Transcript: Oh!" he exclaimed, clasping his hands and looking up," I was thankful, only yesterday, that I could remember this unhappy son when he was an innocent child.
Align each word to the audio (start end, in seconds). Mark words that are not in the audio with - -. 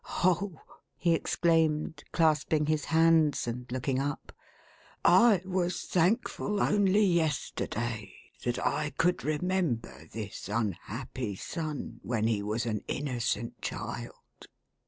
Oh!" 0.23 0.59
he 0.97 1.13
exclaimed, 1.13 2.03
clasping 2.11 2.65
his 2.65 2.85
hands 2.85 3.45
and 3.45 3.71
looking 3.71 3.99
up," 3.99 4.33
I 5.05 5.43
was 5.45 5.83
thankful, 5.83 6.59
only 6.59 7.05
yesterday, 7.05 8.11
that 8.43 8.57
I 8.65 8.93
could 8.97 9.23
remember 9.23 10.07
this 10.11 10.49
unhappy 10.49 11.35
son 11.35 11.99
when 12.01 12.25
he 12.25 12.41
was 12.41 12.65
an 12.65 12.81
innocent 12.87 13.61
child. 13.61 14.47